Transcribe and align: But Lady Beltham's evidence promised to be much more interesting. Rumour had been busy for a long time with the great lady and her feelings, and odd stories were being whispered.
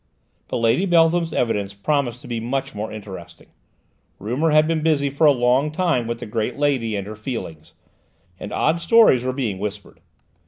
But 0.47 0.57
Lady 0.57 0.87
Beltham's 0.87 1.31
evidence 1.31 1.75
promised 1.75 2.21
to 2.23 2.27
be 2.27 2.39
much 2.39 2.73
more 2.73 2.91
interesting. 2.91 3.49
Rumour 4.17 4.49
had 4.49 4.67
been 4.67 4.81
busy 4.81 5.11
for 5.11 5.27
a 5.27 5.31
long 5.31 5.71
time 5.71 6.07
with 6.07 6.17
the 6.17 6.25
great 6.25 6.57
lady 6.57 6.95
and 6.95 7.05
her 7.05 7.15
feelings, 7.15 7.75
and 8.39 8.51
odd 8.51 8.81
stories 8.81 9.23
were 9.23 9.31
being 9.31 9.59
whispered. 9.59 9.99